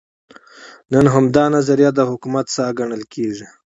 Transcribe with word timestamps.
نن 0.93 1.05
همدا 1.15 1.43
نظریه 1.55 1.89
د 1.95 1.99
حکومت 2.11 2.45
ساه 2.55 2.71
ګڼل 2.79 3.03
کېږي. 3.13 3.47